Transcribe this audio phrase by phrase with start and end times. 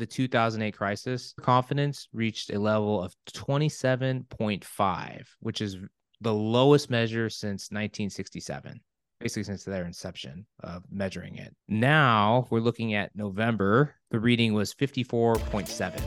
[0.00, 5.76] the 2008 crisis, confidence reached a level of 27.5, which is
[6.20, 8.80] the lowest measure since 1967
[9.20, 11.54] basically since their inception of measuring it.
[11.68, 13.94] Now we're looking at November.
[14.10, 16.00] The reading was 54.7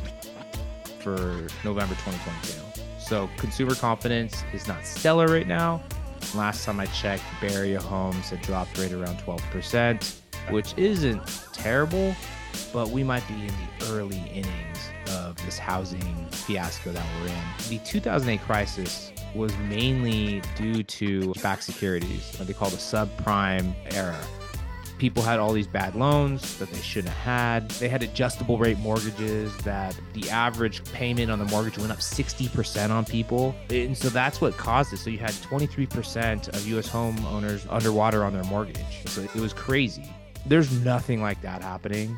[1.00, 2.82] for November 2022.
[3.00, 5.84] So consumer confidence is not stellar right now.
[6.34, 11.22] Last time I checked, Area homes had dropped right around 12%, which isn't
[11.54, 12.16] terrible,
[12.72, 17.44] but we might be in the early innings of this housing fiasco that we're in.
[17.70, 24.20] The 2008 crisis was mainly due to backed securities, what they call the subprime era.
[25.00, 27.72] People had all these bad loans that they shouldn't have had.
[27.72, 32.90] They had adjustable rate mortgages that the average payment on the mortgage went up 60%
[32.90, 33.56] on people.
[33.70, 34.98] And so that's what caused it.
[34.98, 39.06] So you had 23% of US homeowners underwater on their mortgage.
[39.08, 40.10] So it was crazy.
[40.46, 42.18] There's nothing like that happening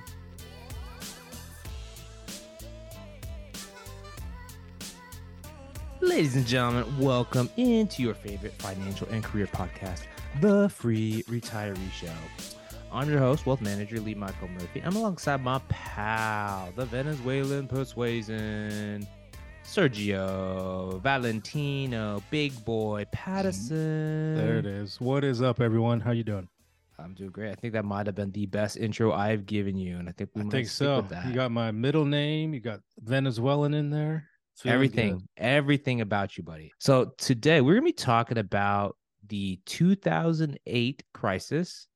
[6.15, 10.03] Ladies and gentlemen, welcome into your favorite financial and career podcast,
[10.39, 12.07] The Free Retiree Show.
[12.89, 14.79] I'm your host, wealth manager Lee Michael Murphy.
[14.79, 19.05] I'm alongside my pal, the Venezuelan persuasion,
[19.65, 23.75] Sergio Valentino, Big Boy Patterson.
[23.75, 25.01] Mm, there it is.
[25.01, 25.99] What is up, everyone?
[25.99, 26.47] How you doing?
[26.97, 27.51] I'm doing great.
[27.51, 30.29] I think that might have been the best intro I've given you, and I think
[30.33, 31.01] we I might think so.
[31.01, 31.25] with that.
[31.25, 32.53] You got my middle name.
[32.53, 34.29] You got Venezuelan in there.
[34.63, 36.71] Everything, everything about you, buddy.
[36.79, 38.95] So today we're gonna be talking about
[39.27, 41.87] the 2008 crisis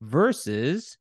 [0.00, 0.96] versus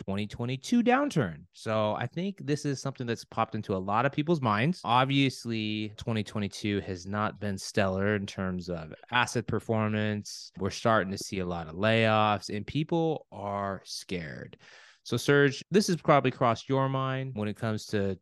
[0.00, 1.44] 2022 downturn.
[1.52, 4.80] So I think this is something that's popped into a lot of people's minds.
[4.84, 10.52] Obviously, 2022 has not been stellar in terms of asset performance.
[10.58, 14.56] We're starting to see a lot of layoffs and people are scared.
[15.02, 18.18] So Serge, this has probably crossed your mind when it comes to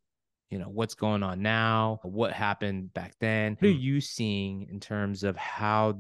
[0.51, 3.79] you know what's going on now what happened back then what are Hmm.
[3.79, 5.99] you seeing in terms of how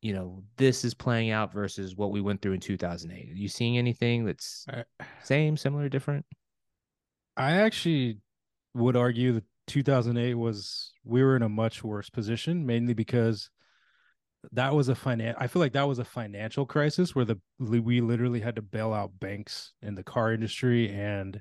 [0.00, 3.48] you know this is playing out versus what we went through in 2008 are you
[3.48, 4.84] seeing anything that's I,
[5.22, 6.24] same similar different
[7.36, 8.18] I actually
[8.74, 13.50] would argue that 2008 was we were in a much worse position, mainly because
[14.52, 15.34] that was a finan.
[15.38, 18.92] I feel like that was a financial crisis where the we literally had to bail
[18.92, 21.40] out banks in the car industry and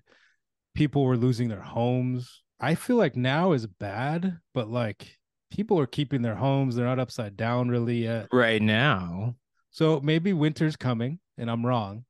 [0.78, 2.44] people were losing their homes.
[2.60, 5.18] I feel like now is bad, but like
[5.50, 6.76] people are keeping their homes.
[6.76, 8.28] They're not upside down really yet.
[8.32, 9.36] right now
[9.72, 12.06] So maybe winter's coming and I'm wrong.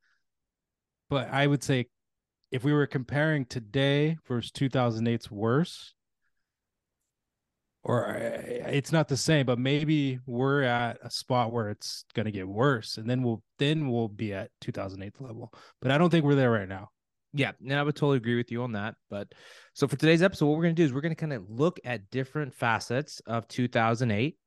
[1.09, 1.87] But I would say
[2.51, 5.93] if we were comparing today versus 2008's worse,
[7.83, 12.25] or uh, it's not the same, but maybe we're at a spot where it's going
[12.25, 15.53] to get worse and then we'll then we'll be at 2008 level.
[15.81, 16.89] But I don't think we're there right now.
[17.37, 18.95] Yeah, and I would totally agree with you on that.
[19.09, 19.31] But
[19.73, 21.49] so for today's episode, what we're going to do is we're going to kind of
[21.49, 24.37] look at different facets of 2008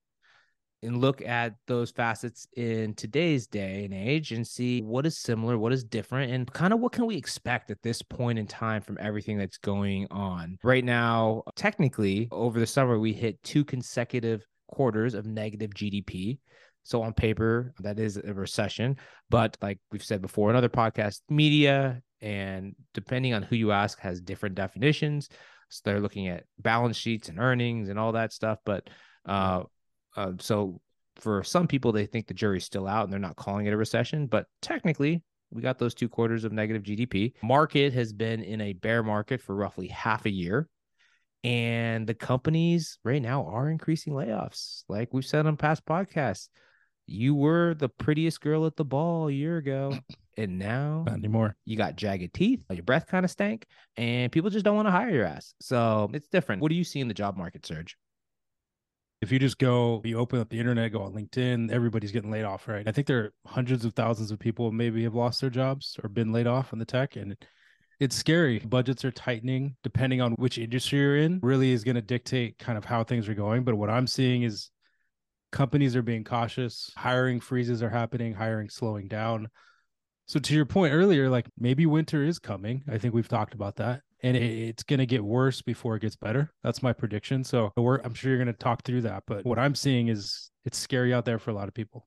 [0.83, 5.59] and look at those facets in today's day and age and see what is similar,
[5.59, 8.83] what is different, and kind of what can we expect at this point in time
[8.83, 10.59] from everything that's going on.
[10.65, 16.39] Right now, technically, over the summer, we hit two consecutive quarters of negative GDP.
[16.83, 18.97] So on paper, that is a recession.
[19.29, 23.99] But like we've said before in other podcasts, media and depending on who you ask
[24.01, 25.29] has different definitions.
[25.69, 28.59] So they're looking at balance sheets and earnings and all that stuff.
[28.65, 28.91] But
[29.27, 29.63] uh,
[30.17, 30.81] uh, so
[31.17, 33.77] for some people, they think the jury's still out and they're not calling it a
[33.77, 34.27] recession.
[34.27, 37.35] But technically, we got those two quarters of negative GDP.
[37.43, 40.69] Market has been in a bear market for roughly half a year.
[41.43, 44.85] And the companies right now are increasing layoffs.
[44.89, 46.49] Like we've said on past podcasts,
[47.11, 49.99] you were the prettiest girl at the ball a year ago.
[50.37, 51.57] And now Not anymore.
[51.67, 53.67] you got jagged teeth, your breath kind of stank,
[53.97, 55.55] and people just don't want to hire your ass.
[55.61, 56.63] So it's different.
[56.63, 57.97] What do you see in the job market, Serge?
[59.21, 62.45] If you just go, you open up the internet, go on LinkedIn, everybody's getting laid
[62.45, 62.89] off, right?
[62.89, 66.09] I think there are hundreds of thousands of people maybe have lost their jobs or
[66.09, 67.17] been laid off in the tech.
[67.17, 67.37] And
[67.99, 68.61] it's scary.
[68.61, 72.79] Budgets are tightening depending on which industry you're in, really is going to dictate kind
[72.79, 73.63] of how things are going.
[73.63, 74.71] But what I'm seeing is
[75.53, 79.49] companies are being cautious, hiring freezes are happening, hiring slowing down.
[80.27, 82.85] So to your point earlier, like maybe winter is coming.
[82.89, 84.03] I think we've talked about that.
[84.23, 86.53] And it's going to get worse before it gets better.
[86.63, 87.43] That's my prediction.
[87.43, 89.25] So I'm sure you're going to talk through that.
[89.27, 92.07] But what I'm seeing is it's scary out there for a lot of people.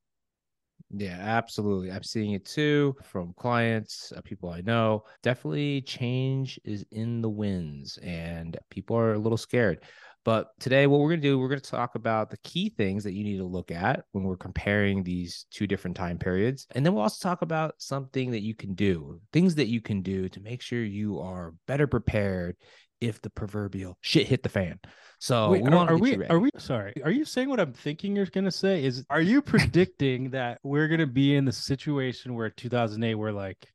[0.95, 1.91] Yeah, absolutely.
[1.91, 5.05] I'm seeing it too from clients, uh, people I know.
[5.23, 9.83] Definitely change is in the winds and people are a little scared.
[10.25, 13.03] But today, what we're going to do, we're going to talk about the key things
[13.03, 16.65] that you need to look at when we're comparing these two different time periods.
[16.71, 20.01] And then we'll also talk about something that you can do, things that you can
[20.01, 22.55] do to make sure you are better prepared
[23.01, 24.79] if the proverbial shit hit the fan.
[25.19, 26.93] So Wait, we are, are we are we sorry?
[27.03, 28.83] Are you saying what I'm thinking you're gonna say?
[28.83, 33.67] Is are you predicting that we're gonna be in the situation where 2008, where like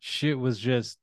[0.00, 0.98] shit was just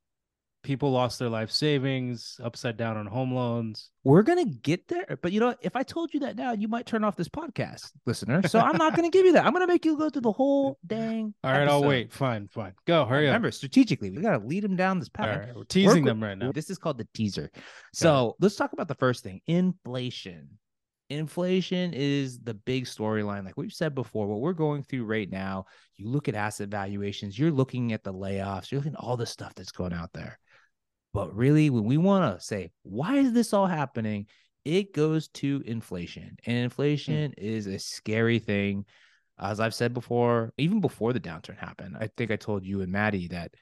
[0.62, 3.90] people lost their life savings, upside down on home loans?
[4.04, 6.86] We're gonna get there, but you know, if I told you that now, you might
[6.86, 8.46] turn off this podcast, listener.
[8.48, 9.44] So I'm not gonna give you that.
[9.44, 11.34] I'm gonna make you go through the whole dang.
[11.44, 12.12] All right, I'll wait.
[12.12, 12.72] Fine, fine.
[12.86, 13.32] Go, hurry up.
[13.32, 15.46] Remember, strategically, we gotta lead them down this path.
[15.46, 16.52] right, we're teasing Work them right now.
[16.52, 17.50] This is called the teaser.
[17.92, 20.48] So let's talk about the first thing inflation.
[21.10, 23.44] Inflation is the big storyline.
[23.44, 25.66] Like we've said before, what we're going through right now,
[25.96, 29.26] you look at asset valuations, you're looking at the layoffs, you're looking at all the
[29.26, 30.38] stuff that's going out there.
[31.12, 34.26] But really, when we want to say, why is this all happening?
[34.64, 36.36] It goes to inflation.
[36.44, 36.64] And hmm.
[36.64, 38.84] inflation is a scary thing.
[39.38, 42.92] As I've said before, even before the downturn happened, I think I told you and
[42.92, 43.54] Maddie that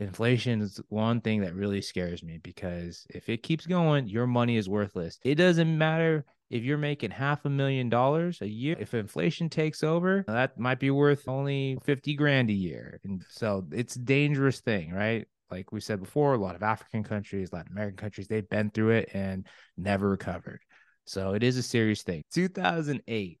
[0.00, 4.56] inflation is one thing that really scares me because if it keeps going, your money
[4.56, 5.18] is worthless.
[5.24, 8.76] It doesn't matter if you're making half a million dollars a year.
[8.78, 13.00] If inflation takes over, that might be worth only 50 grand a year.
[13.04, 15.26] And so it's a dangerous thing, right?
[15.50, 18.90] Like we said before, a lot of African countries, Latin American countries, they've been through
[18.90, 19.46] it and
[19.76, 20.60] never recovered.
[21.04, 22.24] So it is a serious thing.
[22.32, 23.38] 2008,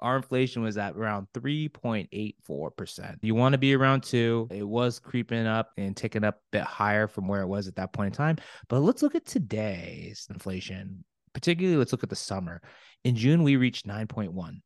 [0.00, 3.16] our inflation was at around 3.84%.
[3.22, 4.48] You want to be around two.
[4.50, 7.76] It was creeping up and ticking up a bit higher from where it was at
[7.76, 8.36] that point in time.
[8.68, 11.04] But let's look at today's inflation.
[11.32, 12.62] Particularly, let's look at the summer.
[13.04, 14.60] In June, we reached 9.1.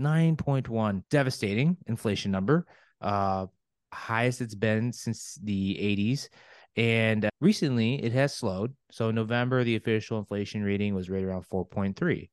[0.00, 1.02] 9.1.
[1.10, 2.66] Devastating inflation number.
[3.00, 3.46] Uh,
[3.92, 6.28] highest it's been since the 80s.
[6.76, 8.74] And uh, recently it has slowed.
[8.90, 12.28] So, November, the official inflation reading was right around 4.3.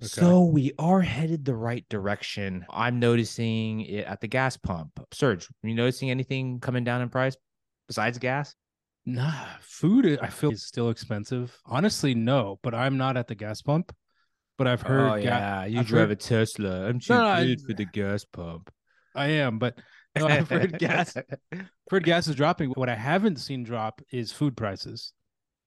[0.00, 2.64] So we are headed the right direction.
[2.70, 4.92] I'm noticing it at the gas pump.
[5.12, 7.36] Serge, are you noticing anything coming down in price
[7.88, 8.54] besides gas?
[9.06, 11.56] Nah, food I- feel is still expensive.
[11.66, 13.92] Honestly, no, but I'm not at the gas pump.
[14.56, 16.86] But I've heard oh ga- yeah, you I've drive heard- a Tesla.
[16.88, 18.70] I'm too No, no, I- good for the gas pump.
[19.16, 19.78] I am, but
[20.16, 21.16] I've heard gas
[22.02, 22.70] gas is dropping.
[22.70, 25.12] What I haven't seen drop is food prices.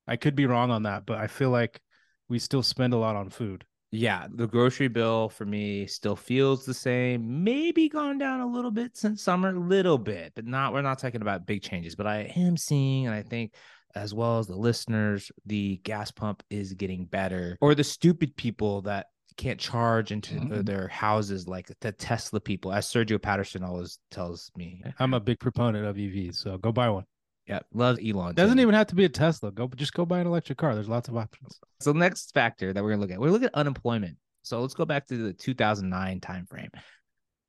[0.08, 1.80] I could be wrong on that, but I feel like
[2.28, 3.66] we still spend a lot on food.
[3.92, 7.44] yeah, the grocery bill for me still feels the same.
[7.44, 10.74] Maybe gone down a little bit since summer, a little bit, but not.
[10.74, 11.96] We're not talking about big changes.
[11.96, 13.54] But I am seeing, and I think
[13.96, 17.58] as well as the listeners, the gas pump is getting better.
[17.62, 20.66] Or the stupid people that can't charge into Mhm.
[20.66, 24.84] their houses, like the Tesla people, as Sergio Patterson always tells me.
[25.00, 27.06] I'm a big proponent of EVs, so go buy one.
[27.48, 28.36] Yeah, love Elon.
[28.36, 28.62] Doesn't too.
[28.62, 29.52] even have to be a Tesla.
[29.52, 30.74] Go just go buy an electric car.
[30.76, 31.60] There's lots of options.
[31.80, 34.18] So next factor that we're gonna look at, we're looking at unemployment.
[34.44, 36.70] So let's go back to the 2009 timeframe.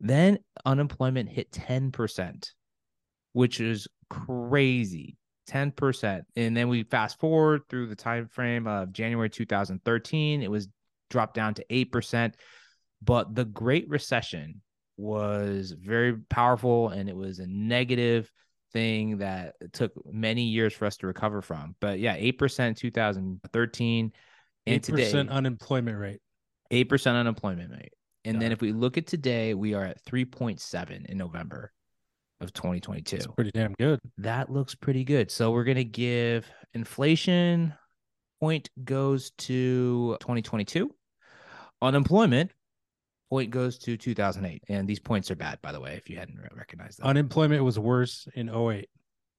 [0.01, 2.53] Then unemployment hit 10%,
[3.33, 5.17] which is crazy.
[5.47, 6.25] 10%.
[6.37, 10.69] And then we fast forward through the time frame of January 2013, it was
[11.13, 12.35] dropped down to 8%.
[13.05, 14.63] But the Great Recession
[14.97, 18.31] was very powerful and it was a negative
[18.73, 21.77] thing that took many years for us to recover from.
[21.81, 24.13] But yeah, 8% 2013
[24.67, 26.21] and Eight today percent unemployment rate.
[26.73, 27.93] 8% unemployment rate.
[28.25, 31.73] And Got then if we look at today, we are at 3.7 in November
[32.41, 33.17] of 2022.
[33.17, 34.01] It's pretty damn good.
[34.19, 35.31] That looks pretty good.
[35.31, 37.75] So we're going to give inflation
[38.41, 40.95] point goes to 2022.
[41.83, 42.53] Unemployment
[43.29, 44.63] point goes to 2008.
[44.69, 47.07] And these points are bad, by the way, if you hadn't recognized that.
[47.07, 48.89] Unemployment was worse in 08.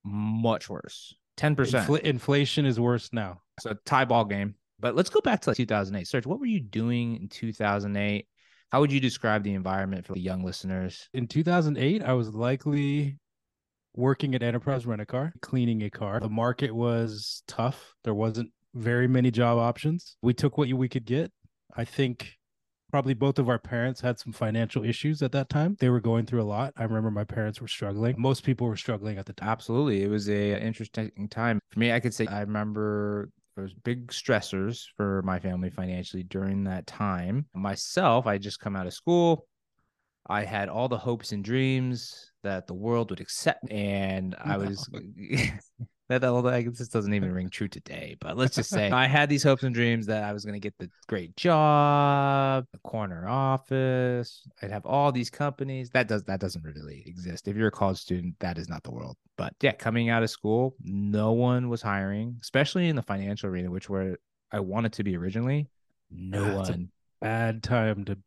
[0.03, 1.15] Much worse.
[1.37, 1.55] 10%.
[1.55, 3.41] Infl- inflation is worse now.
[3.59, 4.55] So tie ball game.
[4.79, 6.07] But let's go back to like 2008.
[6.07, 8.27] Serge, what were you doing in 2008?
[8.71, 11.07] How would you describe the environment for the young listeners?
[11.13, 13.17] In 2008, I was likely
[13.95, 16.19] working at Enterprise Rent a Car, cleaning a car.
[16.19, 17.93] The market was tough.
[18.03, 20.17] There wasn't very many job options.
[20.23, 21.31] We took what we could get.
[21.75, 22.37] I think
[22.91, 25.75] probably both of our parents had some financial issues at that time.
[25.79, 26.73] They were going through a lot.
[26.77, 28.15] I remember my parents were struggling.
[28.19, 29.49] Most people were struggling at the time.
[29.49, 30.03] Absolutely.
[30.03, 31.59] It was a interesting time.
[31.71, 36.23] For me, I could say I remember there was big stressors for my family financially
[36.23, 37.47] during that time.
[37.55, 39.47] Myself, I just come out of school.
[40.27, 44.87] I had all the hopes and dreams that the world would accept, and I was
[46.09, 48.15] that although I guess this doesn't even ring true today.
[48.19, 50.59] But let's just say I had these hopes and dreams that I was going to
[50.59, 54.45] get the great job, the corner office.
[54.61, 55.89] I'd have all these companies.
[55.91, 57.47] That does that doesn't really exist.
[57.47, 59.17] If you're a college student, that is not the world.
[59.37, 63.71] But yeah, coming out of school, no one was hiring, especially in the financial arena,
[63.71, 64.17] which where
[64.51, 65.69] I wanted to be originally,
[66.11, 66.89] no Ah, it's a- one.
[67.21, 68.17] Bad time to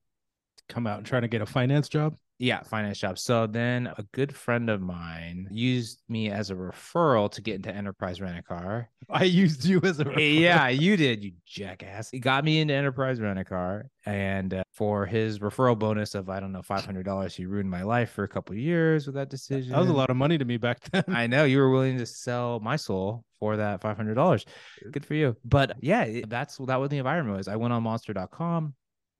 [0.71, 2.17] come out and try to get a finance job.
[2.39, 3.19] Yeah, finance job.
[3.19, 7.75] So then a good friend of mine used me as a referral to get into
[7.75, 8.91] enterprise rent a car.
[9.11, 10.41] I used you as a referral.
[10.41, 12.11] yeah, you did, you jackass.
[12.11, 16.29] He got me into enterprise rent a car, and uh, for his referral bonus of
[16.29, 19.07] I don't know five hundred dollars, he ruined my life for a couple of years
[19.07, 19.73] with that decision.
[19.73, 21.05] That was a lot of money to me back then.
[21.09, 24.45] I know you were willing to sell my soul for that five hundred dollars.
[24.91, 25.37] Good for you.
[25.43, 27.49] But yeah, that's that what the environment was.
[27.49, 28.75] I went on Monster.com,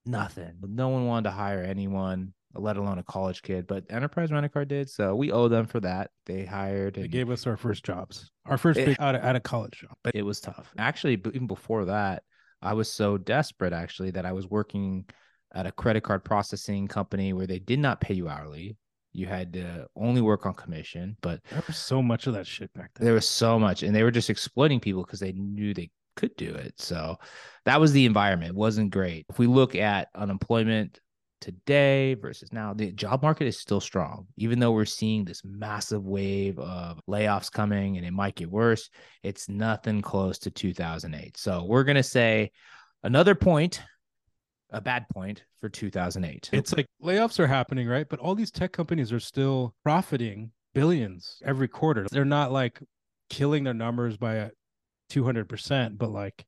[0.05, 0.53] nothing.
[0.63, 3.67] No one wanted to hire anyone, let alone a college kid.
[3.67, 6.11] But Enterprise Rent a Car did, so we owe them for that.
[6.27, 6.95] They hired.
[6.95, 9.81] They gave us our first jobs, our first It- big out of, out of college
[9.81, 9.97] job.
[10.03, 10.73] but it was tough.
[10.79, 12.23] Actually, even before that,
[12.63, 15.05] I was so desperate actually that I was working
[15.55, 18.77] at a credit card processing company where they did not pay you hourly.
[19.13, 22.73] You had to only work on commission, but There was so much of that shit
[22.75, 23.05] back then.
[23.07, 26.35] there was so much, and they were just exploiting people because they knew they could
[26.37, 26.75] do it.
[26.81, 27.17] So
[27.65, 28.51] that was the environment.
[28.51, 29.25] It wasn't great.
[29.31, 30.99] If we look at unemployment
[31.47, 36.05] today versus now, the job market is still strong, even though we're seeing this massive
[36.05, 38.91] wave of layoffs coming and it might get worse.
[39.23, 41.37] It's nothing close to 2008.
[41.37, 42.51] So we're going to say
[43.05, 43.81] another point,
[44.71, 46.51] a bad point for 2008.
[46.53, 48.09] It's like layoffs are happening, right?
[48.09, 52.09] But all these tech companies are still profiting billions every quarter.
[52.11, 52.81] They're not like
[53.31, 54.51] killing their numbers by a
[55.13, 56.45] 200%, but like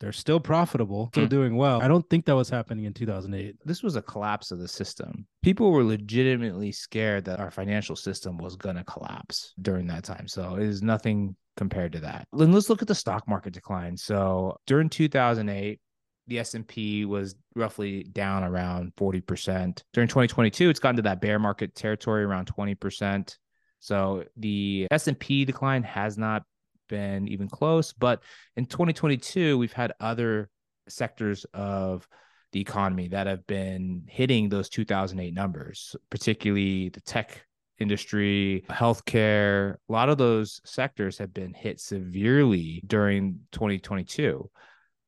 [0.00, 1.28] they're still profitable, still Hmm.
[1.28, 1.80] doing well.
[1.80, 3.56] I don't think that was happening in 2008.
[3.64, 5.26] this was a collapse of the system.
[5.42, 10.28] People were legitimately scared that our financial system was going to collapse during that time.
[10.28, 12.26] So it is nothing compared to that.
[12.36, 13.96] Then let's look at the stock market decline.
[13.96, 15.80] So during 2008,
[16.28, 19.82] the S&P was roughly down around 40%.
[19.92, 23.36] During 2022, it's gotten to that bear market territory around 20%.
[23.78, 26.42] So the S&P decline has not
[26.88, 28.22] been even close, but
[28.56, 30.48] in 2022, we've had other
[30.88, 32.08] sectors of
[32.52, 37.44] the economy that have been hitting those 2008 numbers, particularly the tech
[37.78, 39.74] industry, healthcare.
[39.88, 44.48] A lot of those sectors have been hit severely during 2022.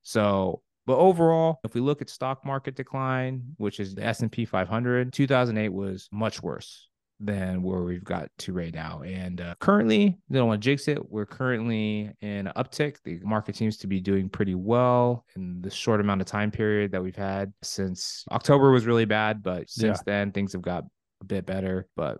[0.02, 5.12] So, but overall, if we look at stock market decline, which is the S&P 500,
[5.12, 6.87] 2008 was much worse
[7.20, 9.02] than where we've got to right now.
[9.02, 11.10] And uh, currently, they don't want to jinx it.
[11.10, 12.96] We're currently in an uptick.
[13.04, 16.92] The market seems to be doing pretty well in the short amount of time period
[16.92, 20.84] that we've had since October was really bad, but since then things have got
[21.20, 22.18] a bit better, but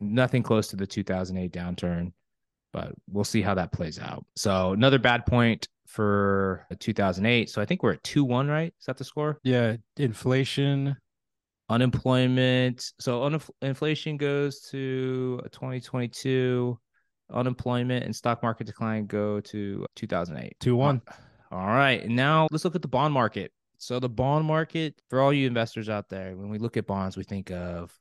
[0.00, 2.12] nothing close to the 2008 downturn.
[2.72, 4.24] But we'll see how that plays out.
[4.36, 7.50] So another bad point for 2008.
[7.50, 8.72] So I think we're at 2-1, right?
[8.78, 9.40] Is that the score?
[9.42, 10.96] Yeah, inflation.
[11.70, 16.78] Unemployment so un- inflation goes to 2022
[17.32, 21.00] unemployment and stock market decline go to 2008 Two one.
[21.06, 21.12] Uh,
[21.54, 25.32] all right now let's look at the bond market so the bond market for all
[25.32, 27.96] you investors out there when we look at bonds we think of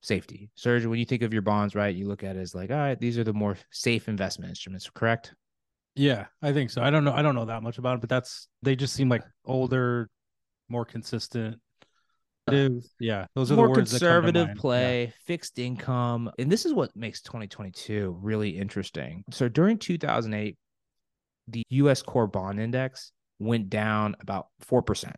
[0.00, 2.70] safety serge when you think of your bonds right you look at it as like
[2.70, 5.34] all right these are the more safe investment instruments correct
[5.96, 6.80] Yeah, I think so.
[6.82, 7.12] I don't know.
[7.12, 10.08] I don't know that much about it, but that's they just seem like older,
[10.68, 11.58] more consistent.
[12.98, 14.56] Yeah, those are more the words that come to conservative mind.
[14.56, 14.60] Yeah.
[14.60, 16.30] play, fixed income.
[16.38, 19.24] And this is what makes 2022 really interesting.
[19.30, 20.56] So during 2008,
[21.48, 25.12] the US core bond index went down about 4%,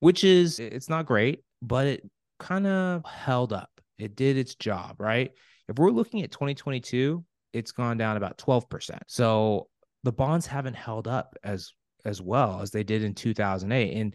[0.00, 3.70] which is it's not great, but it kind of held up.
[3.98, 5.30] It did its job, right?
[5.68, 8.98] If we're looking at 2022, it's gone down about 12%.
[9.06, 9.68] So
[10.02, 11.72] the bonds haven't held up as
[12.04, 13.96] as well as they did in 2008.
[13.96, 14.14] And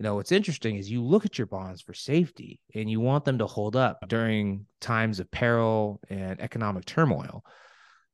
[0.00, 3.26] you know what's interesting is you look at your bonds for safety and you want
[3.26, 7.44] them to hold up during times of peril and economic turmoil.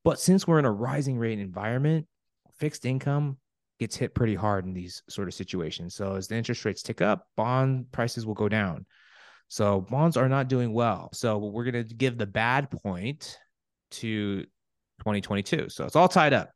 [0.02, 2.08] But since we're in a rising rate environment
[2.58, 3.36] fixed income
[3.78, 5.94] gets hit pretty hard in these sort of situations.
[5.94, 8.84] So as the interest rates tick up bond prices will go down.
[9.46, 11.10] So bonds are not doing well.
[11.12, 13.38] So we're going to give the bad point
[13.92, 14.42] to
[14.98, 16.50] 2022 so it's all tied up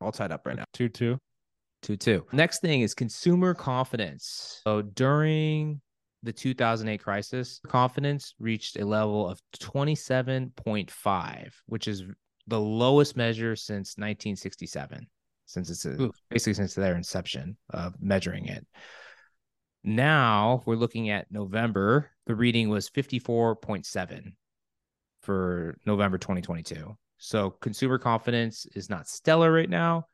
[0.00, 0.64] all tied up right now.
[0.72, 1.20] Two two.
[1.82, 2.24] Two two.
[2.32, 4.60] Next thing is consumer confidence.
[4.64, 5.80] So during
[6.22, 12.04] the 2008 crisis, confidence reached a level of 27.5, which is
[12.46, 15.08] the lowest measure since 1967,
[15.46, 18.64] since it's a, basically since their inception of measuring it.
[19.82, 22.10] Now we're looking at November.
[22.26, 24.34] The reading was 54.7
[25.22, 26.96] for November 2022.
[27.18, 30.06] So consumer confidence is not stellar right now.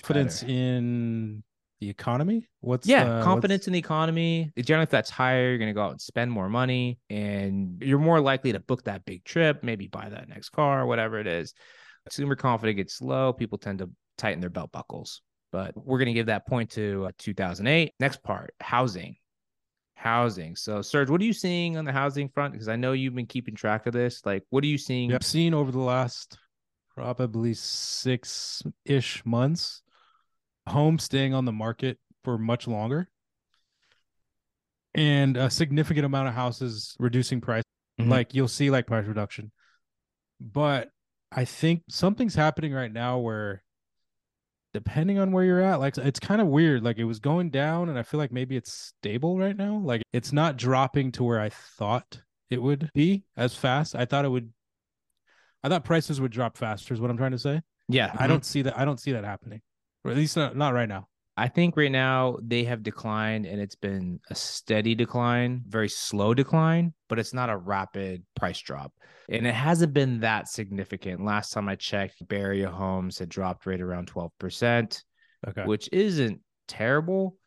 [0.00, 0.52] Confidence Better.
[0.52, 1.42] in
[1.80, 2.48] the economy.
[2.60, 4.52] What's yeah, uh, confidence what's- in the economy.
[4.56, 7.98] Generally, if that's higher, you're going to go out and spend more money, and you're
[7.98, 11.54] more likely to book that big trip, maybe buy that next car, whatever it is.
[12.06, 13.32] Consumer confidence gets low.
[13.32, 15.22] People tend to tighten their belt buckles.
[15.50, 17.92] but we're going to give that point to uh, 2008.
[18.00, 19.16] Next part housing.
[19.96, 20.56] Housing.
[20.56, 22.52] So, Serge, what are you seeing on the housing front?
[22.54, 24.24] Because I know you've been keeping track of this.
[24.24, 25.12] Like, what are you seeing?
[25.12, 26.38] I've seen over the last
[26.94, 29.81] probably six ish months
[30.68, 33.08] homes staying on the market for much longer
[34.94, 37.64] and a significant amount of houses reducing price.
[38.00, 38.10] Mm-hmm.
[38.10, 39.52] Like you'll see like price reduction.
[40.40, 40.90] But
[41.30, 43.62] I think something's happening right now where
[44.72, 46.82] depending on where you're at, like it's kind of weird.
[46.82, 49.80] Like it was going down and I feel like maybe it's stable right now.
[49.82, 53.94] Like it's not dropping to where I thought it would be as fast.
[53.94, 54.52] I thought it would
[55.64, 57.62] I thought prices would drop faster is what I'm trying to say.
[57.88, 58.12] Yeah.
[58.18, 59.60] I don't see that I don't see that happening.
[60.04, 61.08] Or at least not, not right now.
[61.36, 66.34] I think right now they have declined and it's been a steady decline, very slow
[66.34, 68.92] decline, but it's not a rapid price drop.
[69.28, 71.24] And it hasn't been that significant.
[71.24, 75.02] Last time I checked, Bay Area homes had dropped right around 12%,
[75.48, 75.64] okay.
[75.64, 77.38] which isn't terrible,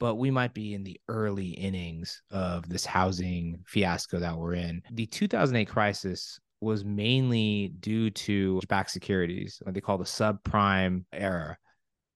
[0.00, 4.80] but we might be in the early innings of this housing fiasco that we're in.
[4.90, 11.58] The 2008 crisis was mainly due to back securities, what they call the subprime era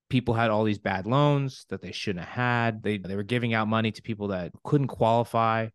[0.08, 2.82] people had all these bad loans that they shouldn't have had.
[2.82, 5.68] They they were giving out money to people that couldn't qualify.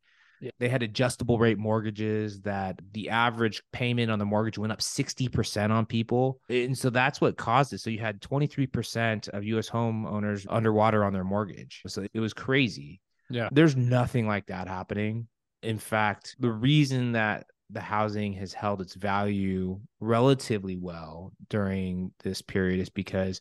[0.59, 5.71] They had adjustable rate mortgages that the average payment on the mortgage went up 60%
[5.71, 6.39] on people.
[6.49, 7.79] And so that's what caused it.
[7.79, 11.81] So you had 23% of US homeowners underwater on their mortgage.
[11.87, 12.99] So it was crazy.
[13.29, 13.49] Yeah.
[13.51, 15.27] There's nothing like that happening.
[15.61, 22.41] In fact, the reason that the housing has held its value relatively well during this
[22.41, 23.39] period is because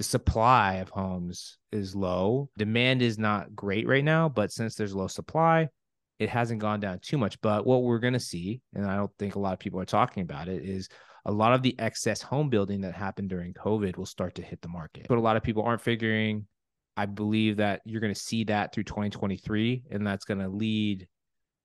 [0.00, 2.48] the supply of homes is low.
[2.56, 5.68] Demand is not great right now, but since there's low supply,
[6.18, 7.38] it hasn't gone down too much.
[7.42, 9.84] But what we're going to see, and I don't think a lot of people are
[9.84, 10.88] talking about it, is
[11.26, 14.62] a lot of the excess home building that happened during COVID will start to hit
[14.62, 15.04] the market.
[15.06, 16.46] But a lot of people aren't figuring.
[16.96, 21.08] I believe that you're going to see that through 2023, and that's going to lead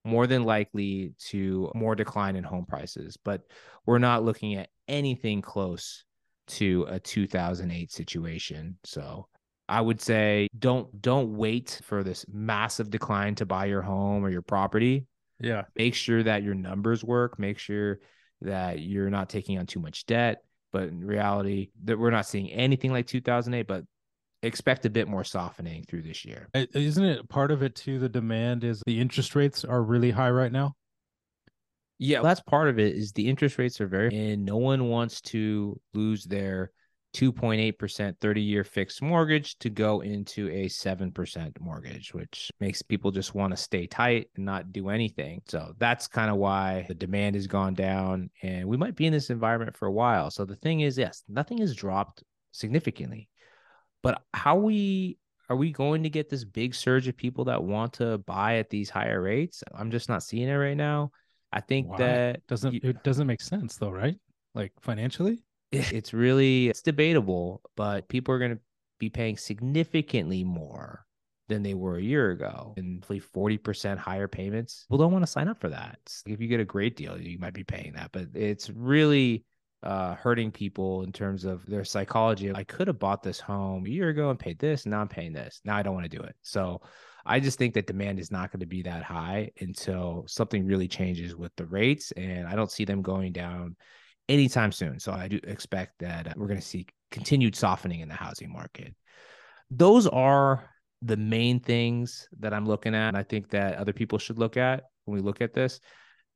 [0.04, 3.16] more than likely to more decline in home prices.
[3.16, 3.44] But
[3.86, 6.04] we're not looking at anything close
[6.48, 8.78] to a 2008 situation.
[8.84, 9.28] So
[9.68, 14.30] I would say don't don't wait for this massive decline to buy your home or
[14.30, 15.06] your property.
[15.40, 15.64] Yeah.
[15.76, 18.00] Make sure that your numbers work, make sure
[18.42, 22.52] that you're not taking on too much debt, but in reality that we're not seeing
[22.52, 23.84] anything like 2008, but
[24.44, 26.48] expect a bit more softening through this year.
[26.54, 30.30] Isn't it part of it too the demand is the interest rates are really high
[30.30, 30.76] right now?
[31.98, 35.22] Yeah, that's part of it is the interest rates are very and no one wants
[35.22, 36.72] to lose their
[37.16, 43.34] 2.8% 30 year fixed mortgage to go into a 7% mortgage, which makes people just
[43.34, 45.42] want to stay tight and not do anything.
[45.48, 49.14] So that's kind of why the demand has gone down and we might be in
[49.14, 50.30] this environment for a while.
[50.30, 53.30] So the thing is, yes, nothing has dropped significantly.
[54.04, 57.94] But how we are we going to get this big surge of people that want
[57.94, 59.64] to buy at these higher rates?
[59.74, 61.12] I'm just not seeing it right now.
[61.56, 61.98] I think Why?
[61.98, 64.18] that doesn't you, it doesn't make sense though, right?
[64.54, 65.40] Like financially,
[65.72, 68.60] it's really it's debatable, but people are going to
[69.00, 71.06] be paying significantly more
[71.48, 74.86] than they were a year ago and 40% higher payments.
[74.90, 76.00] People don't want to sign up for that.
[76.26, 79.46] If you get a great deal, you might be paying that, but it's really
[79.84, 82.52] uh, hurting people in terms of their psychology.
[82.54, 84.86] I could have bought this home a year ago and paid this.
[84.86, 85.62] And now I'm paying this.
[85.64, 86.36] Now I don't want to do it.
[86.42, 86.82] So
[87.26, 90.88] I just think that demand is not going to be that high until something really
[90.88, 92.12] changes with the rates.
[92.12, 93.76] And I don't see them going down
[94.30, 95.00] anytime soon.
[95.00, 98.52] So I do expect that uh, we're going to see continued softening in the housing
[98.52, 98.94] market.
[99.72, 100.70] Those are
[101.02, 103.10] the main things that I'm looking at.
[103.10, 105.80] And I think that other people should look at when we look at this.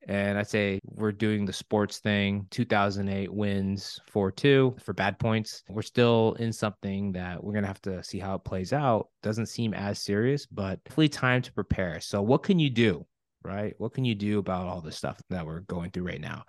[0.08, 2.48] And I'd say we're doing the sports thing.
[2.52, 5.64] 2008 wins 4 2 for bad points.
[5.70, 9.10] We're still in something that we're going to have to see how it plays out.
[9.22, 12.00] Doesn't seem as serious, but definitely time to prepare.
[12.00, 13.06] So, what can you do?
[13.44, 13.74] Right?
[13.78, 16.44] What can you do about all this stuff that we're going through right now?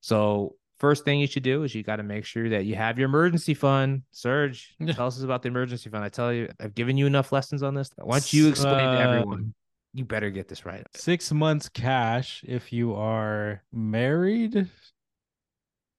[0.00, 2.98] So, first thing you should do is you got to make sure that you have
[2.98, 4.02] your emergency fund.
[4.12, 6.04] Serge, tell us about the emergency fund.
[6.04, 7.90] I tell you, I've given you enough lessons on this.
[7.96, 9.54] Why don't you explain uh, to everyone?
[9.94, 10.84] You better get this right.
[10.94, 14.68] Six months cash if you are married.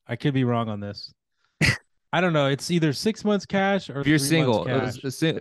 [0.05, 1.11] I could be wrong on this.
[2.13, 2.47] I don't know.
[2.47, 4.91] It's either six months cash or if you're single uh,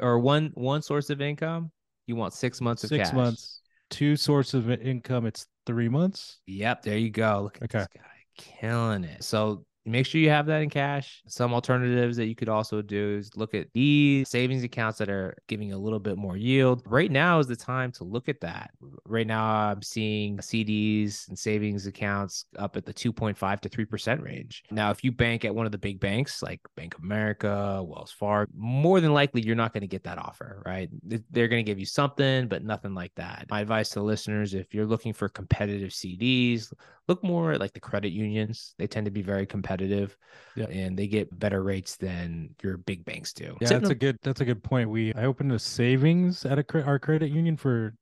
[0.00, 1.70] or one one source of income.
[2.06, 3.14] You want six months of six cash.
[3.14, 3.60] months.
[3.90, 5.26] Two sources of income.
[5.26, 6.40] It's three months.
[6.46, 6.82] Yep.
[6.82, 7.42] There you go.
[7.44, 7.78] Look at okay.
[7.78, 8.02] this guy
[8.36, 9.22] killing it.
[9.22, 11.22] So make sure you have that in cash.
[11.26, 15.36] Some alternatives that you could also do is look at these savings accounts that are
[15.48, 16.82] giving a little bit more yield.
[16.86, 18.70] Right now is the time to look at that.
[19.06, 24.62] Right now, I'm seeing CDs and savings accounts up at the 2.5 to 3% range.
[24.70, 28.12] Now, if you bank at one of the big banks like Bank of America, Wells
[28.12, 30.88] Fargo, more than likely you're not going to get that offer, right?
[31.30, 33.46] They're going to give you something, but nothing like that.
[33.50, 36.72] My advice to listeners if you're looking for competitive CDs,
[37.08, 38.74] look more at like the credit unions.
[38.78, 40.16] They tend to be very competitive
[40.56, 40.66] yeah.
[40.66, 43.56] and they get better rates than your big banks do.
[43.60, 44.90] Yeah, that's a good that's a good point.
[44.90, 47.94] We I opened a savings at a our credit union for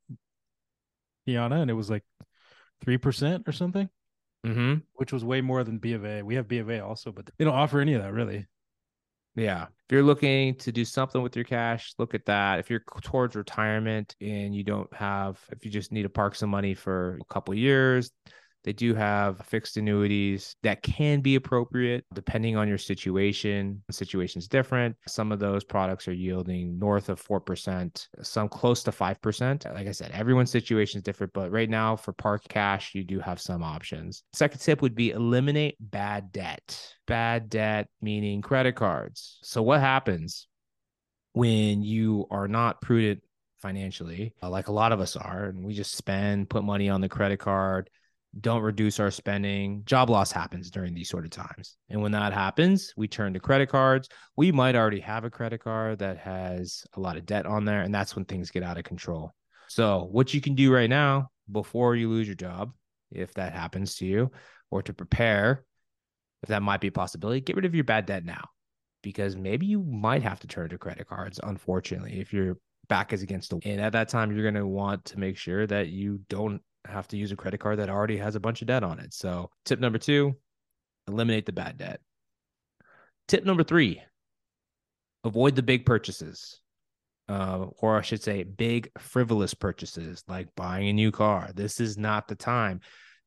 [1.26, 2.04] Kiana and it was like
[2.84, 3.88] 3% or something.
[4.46, 4.80] Mm-hmm.
[4.94, 6.22] Which was way more than B of A.
[6.22, 8.46] We have B of A also, but they don't offer any of that really.
[9.34, 9.62] Yeah.
[9.62, 12.58] If you're looking to do something with your cash, look at that.
[12.58, 16.50] If you're towards retirement and you don't have, if you just need to park some
[16.50, 18.10] money for a couple years,
[18.64, 23.82] they do have fixed annuities that can be appropriate depending on your situation.
[23.88, 24.96] The situation's different.
[25.06, 29.74] Some of those products are yielding north of 4%, some close to 5%.
[29.74, 33.20] Like I said, everyone's situation is different, but right now for park cash, you do
[33.20, 34.22] have some options.
[34.32, 36.94] Second tip would be eliminate bad debt.
[37.06, 39.38] Bad debt meaning credit cards.
[39.42, 40.46] So what happens
[41.32, 43.22] when you are not prudent
[43.60, 47.00] financially, uh, like a lot of us are, and we just spend, put money on
[47.00, 47.88] the credit card,
[48.40, 49.82] don't reduce our spending.
[49.84, 51.76] Job loss happens during these sort of times.
[51.90, 54.08] And when that happens, we turn to credit cards.
[54.36, 57.82] We might already have a credit card that has a lot of debt on there,
[57.82, 59.32] and that's when things get out of control.
[59.68, 62.72] So, what you can do right now before you lose your job,
[63.10, 64.30] if that happens to you,
[64.70, 65.64] or to prepare,
[66.42, 68.44] if that might be a possibility, get rid of your bad debt now
[69.02, 72.56] because maybe you might have to turn to credit cards, unfortunately, if your
[72.88, 73.62] back is against the wall.
[73.64, 77.08] and at that time you're going to want to make sure that you don't have
[77.08, 79.14] to use a credit card that already has a bunch of debt on it.
[79.14, 80.36] So, tip number two,
[81.06, 82.00] eliminate the bad debt.
[83.28, 84.02] Tip number three,
[85.24, 86.60] avoid the big purchases.
[87.28, 91.50] Uh, or I should say, big frivolous purchases like buying a new car.
[91.54, 92.80] This is not the time.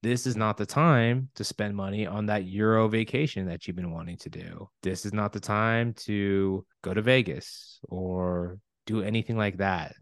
[0.03, 3.91] This is not the time to spend money on that Euro vacation that you've been
[3.91, 4.69] wanting to do.
[4.83, 9.95] This is not the time to go to Vegas or do anything like that.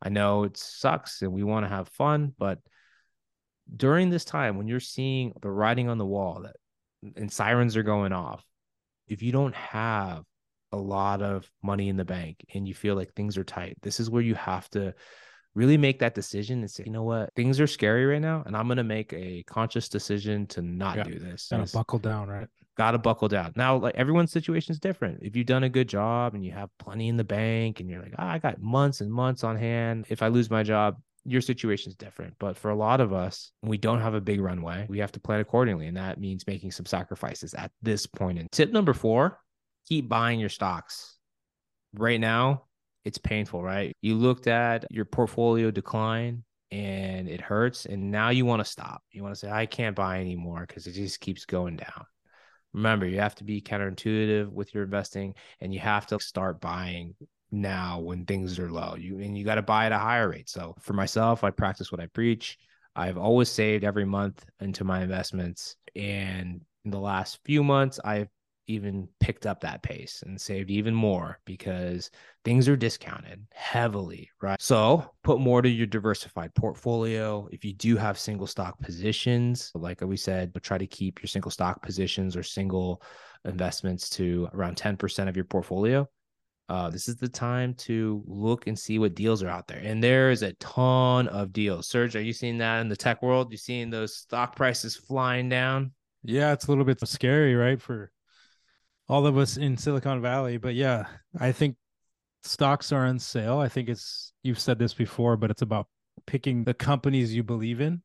[0.00, 2.58] I know it sucks and we want to have fun, but
[3.76, 6.56] during this time when you're seeing the writing on the wall that
[7.16, 8.44] and sirens are going off,
[9.08, 10.22] if you don't have
[10.72, 14.00] a lot of money in the bank and you feel like things are tight, this
[14.00, 14.94] is where you have to
[15.54, 18.56] really make that decision and say, you know what, things are scary right now, and
[18.56, 21.48] I'm gonna make a conscious decision to not yeah, do this.
[21.50, 22.48] Gotta buckle down, right?
[22.76, 23.52] Gotta buckle down.
[23.54, 25.20] Now, like everyone's situation is different.
[25.22, 28.02] If you've done a good job and you have plenty in the bank and you're
[28.02, 30.06] like, oh, I got months and months on hand.
[30.08, 32.34] If I lose my job, your situation is different.
[32.38, 34.86] But for a lot of us, we don't have a big runway.
[34.88, 35.86] We have to plan accordingly.
[35.86, 38.38] And that means making some sacrifices at this point.
[38.38, 39.40] And tip number four
[39.86, 41.16] keep buying your stocks.
[41.94, 42.64] Right now,
[43.04, 43.92] it's painful, right?
[44.00, 47.84] You looked at your portfolio decline and it hurts.
[47.86, 49.02] And now you want to stop.
[49.12, 52.06] You want to say, I can't buy anymore because it just keeps going down.
[52.72, 57.14] Remember, you have to be counterintuitive with your investing and you have to start buying
[57.54, 58.96] now when things are low.
[58.96, 60.48] You and you got to buy at a higher rate.
[60.48, 62.58] So for myself, I practice what I preach.
[62.96, 65.76] I've always saved every month into my investments.
[65.96, 68.28] And in the last few months, I've
[68.66, 72.10] even picked up that pace and saved even more because
[72.44, 74.60] things are discounted heavily, right?
[74.60, 77.46] So put more to your diversified portfolio.
[77.52, 81.50] If you do have single stock positions, like we said, try to keep your single
[81.50, 83.02] stock positions or single
[83.44, 86.08] investments to around 10% of your portfolio
[86.68, 89.80] uh, this is the time to look and see what deals are out there.
[89.82, 91.88] And there is a ton of deals.
[91.88, 93.52] Serge, are you seeing that in the tech world?
[93.52, 95.92] You seeing those stock prices flying down?
[96.22, 97.80] Yeah, it's a little bit scary, right?
[97.80, 98.10] For
[99.08, 100.56] all of us in Silicon Valley.
[100.56, 101.06] But yeah,
[101.38, 101.76] I think
[102.42, 103.58] stocks are on sale.
[103.58, 105.86] I think it's, you've said this before, but it's about
[106.26, 108.02] picking the companies you believe in,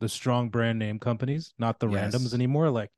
[0.00, 2.12] the strong brand name companies, not the yes.
[2.12, 2.70] randoms anymore.
[2.70, 2.90] Like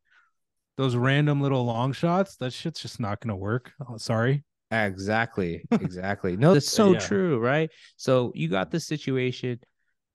[0.78, 3.72] those random little long shots, that shit's just not going to work.
[3.86, 4.44] Oh, sorry.
[4.72, 5.62] Exactly.
[5.70, 6.36] Exactly.
[6.36, 6.98] no, that's so yeah.
[6.98, 7.70] true, right?
[7.96, 9.60] So you got the situation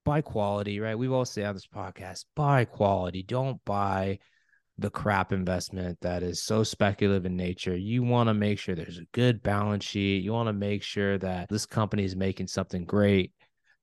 [0.08, 0.98] buy quality, right?
[0.98, 3.24] We've all said on this podcast, buy quality.
[3.24, 4.20] Don't buy
[4.78, 7.76] the crap investment that is so speculative in nature.
[7.76, 10.24] You want to make sure there's a good balance sheet.
[10.24, 13.34] You want to make sure that this company is making something great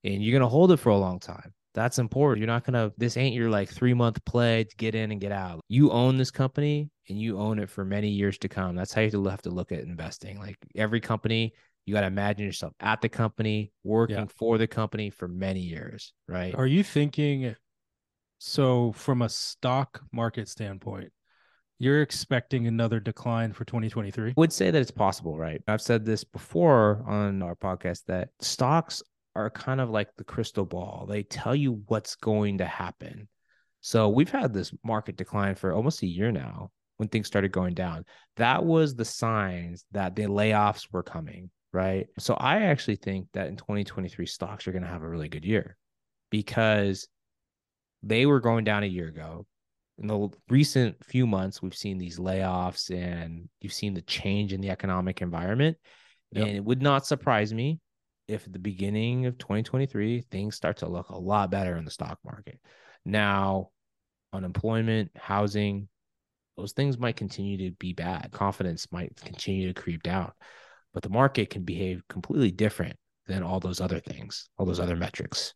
[0.03, 1.53] and you're going to hold it for a long time.
[1.75, 2.39] That's important.
[2.39, 5.21] You're not going to, this ain't your like three month play to get in and
[5.21, 5.61] get out.
[5.69, 8.77] You own this company and you own it for many years to come.
[8.77, 10.39] That's how you have to look at investing.
[10.39, 11.53] Like every company,
[11.85, 14.27] you got to imagine yourself at the company, working yeah.
[14.39, 16.55] for the company for many years, right?
[16.55, 17.55] Are you thinking
[18.39, 21.11] so from a stock market standpoint?
[21.81, 24.35] You're expecting another decline for 2023?
[24.37, 25.61] would say that it's possible, right?
[25.67, 29.03] I've said this before on our podcast that stocks
[29.35, 31.07] are kind of like the crystal ball.
[31.09, 33.29] They tell you what's going to happen.
[33.81, 37.75] So we've had this market decline for almost a year now when things started going
[37.75, 38.05] down.
[38.37, 42.07] That was the signs that the layoffs were coming, right?
[42.19, 45.45] So I actually think that in 2023 stocks are going to have a really good
[45.45, 45.77] year
[46.31, 47.09] because
[48.03, 49.47] they were going down a year ago
[49.99, 54.61] in the recent few months, we've seen these layoffs and you've seen the change in
[54.61, 55.77] the economic environment.
[56.33, 56.47] Yep.
[56.47, 57.79] And it would not surprise me
[58.29, 61.91] if at the beginning of 2023, things start to look a lot better in the
[61.91, 62.59] stock market.
[63.05, 63.71] Now,
[64.33, 65.89] unemployment, housing,
[66.57, 68.31] those things might continue to be bad.
[68.33, 70.33] Confidence might continue to creep down,
[70.93, 74.97] but the market can behave completely different than all those other things, all those other
[74.97, 75.55] metrics.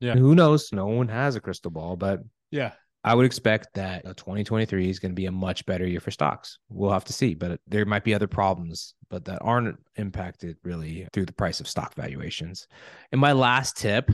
[0.00, 0.12] Yeah.
[0.12, 0.72] And who knows?
[0.72, 2.72] No one has a crystal ball, but yeah,
[3.06, 6.58] I would expect that 2023 is going to be a much better year for stocks.
[6.68, 11.06] We'll have to see, but there might be other problems, but that aren't impacted really
[11.12, 12.66] through the price of stock valuations.
[13.12, 14.10] And my last tip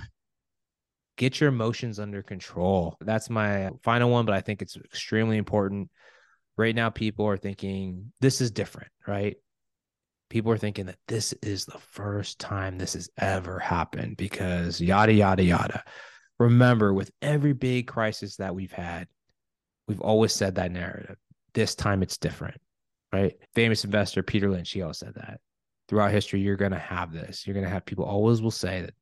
[1.16, 2.98] get your emotions under control.
[3.00, 5.90] That's my final one, but I think it's extremely important.
[6.58, 9.36] Right now, people are thinking this is different, right?
[10.28, 15.14] People are thinking that this is the first time this has ever happened because yada,
[15.14, 15.82] yada, yada
[16.42, 19.08] remember with every big crisis that we've had,
[19.88, 21.16] we've always said that narrative.
[21.54, 22.60] This time it's different,
[23.12, 23.34] right?
[23.54, 25.40] Famous investor Peter Lynch, he always said that.
[25.88, 27.46] Throughout history, you're going to have this.
[27.46, 28.94] You're going to have people always will say that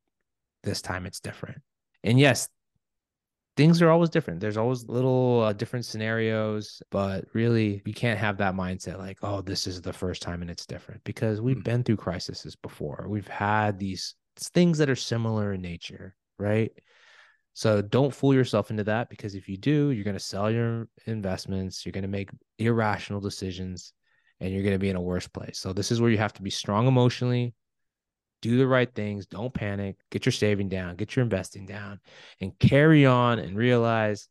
[0.62, 1.59] this time it's different.
[2.03, 2.48] And yes,
[3.57, 4.40] things are always different.
[4.40, 9.42] There's always little uh, different scenarios, but really, you can't have that mindset like, oh,
[9.42, 11.64] this is the first time and it's different because we've mm.
[11.64, 13.07] been through crises before.
[13.09, 16.72] We've had these things that are similar in nature, right?
[17.53, 20.89] So don't fool yourself into that because if you do, you're going to sell your
[21.07, 23.93] investments, you're going to make irrational decisions,
[24.41, 25.59] and you're going to be in a worse place.
[25.59, 27.55] So this is where you have to be strong emotionally,
[28.41, 32.01] do the right things, don't panic, get your saving down, get your investing down,
[32.41, 34.29] and carry on and realize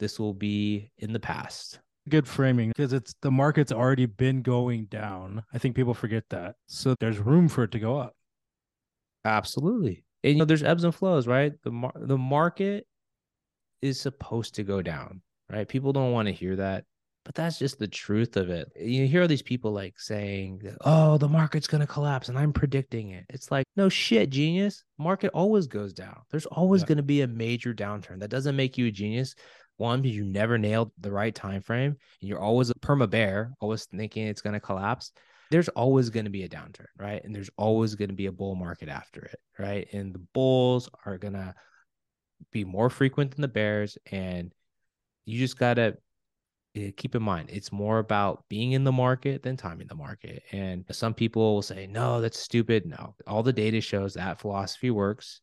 [0.00, 1.78] this will be in the past.
[2.08, 5.42] Good framing because it's the market's already been going down.
[5.54, 6.56] I think people forget that.
[6.66, 8.14] So there's room for it to go up.
[9.24, 11.52] Absolutely and you know there's ebbs and flows right?
[11.62, 12.86] The mar- the market
[13.82, 15.68] is supposed to go down right?
[15.68, 16.84] People don't want to hear that
[17.24, 18.70] but that's just the truth of it.
[18.78, 22.52] You hear all these people like saying oh the market's going to collapse and i'm
[22.52, 23.24] predicting it.
[23.28, 24.84] It's like no shit genius.
[24.98, 26.20] Market always goes down.
[26.30, 26.88] There's always yeah.
[26.88, 28.20] going to be a major downturn.
[28.20, 29.34] That doesn't make you a genius.
[29.76, 33.52] One because you never nailed the right time frame and you're always a perma bear
[33.60, 35.10] always thinking it's going to collapse
[35.54, 37.22] there's always going to be a downturn, right?
[37.22, 39.86] And there's always going to be a bull market after it, right?
[39.92, 41.54] And the bulls are going to
[42.50, 43.96] be more frequent than the bears.
[44.10, 44.52] And
[45.26, 45.96] you just got to
[46.74, 50.42] eh, keep in mind it's more about being in the market than timing the market.
[50.50, 52.84] And some people will say, no, that's stupid.
[52.84, 55.40] No, all the data shows that philosophy works.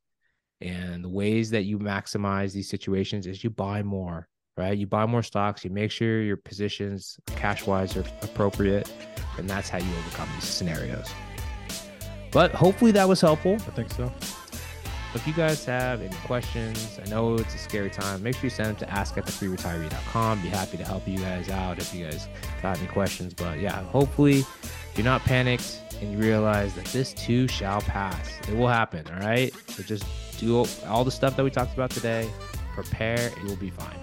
[0.60, 4.78] And the ways that you maximize these situations is you buy more, right?
[4.78, 8.92] You buy more stocks, you make sure your positions cash wise are appropriate
[9.38, 11.10] and that's how you overcome these scenarios.
[12.32, 13.56] But hopefully that was helpful.
[13.56, 14.12] I think so.
[15.14, 18.24] If you guys have any questions, I know it's a scary time.
[18.24, 20.42] Make sure you send them to ask at thefreeretiree.com.
[20.42, 22.30] Be happy to help you guys out if you guys
[22.62, 23.34] got any questions.
[23.34, 24.46] But yeah, hopefully
[24.96, 28.40] you're not panicked and you realize that this too shall pass.
[28.48, 29.06] It will happen.
[29.14, 29.54] All right.
[29.68, 30.06] So just
[30.40, 32.30] do all the stuff that we talked about today.
[32.74, 34.00] Prepare, it will be fine.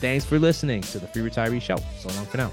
[0.00, 1.76] Thanks for listening to the Free Retiree Show.
[1.98, 2.52] So long for now.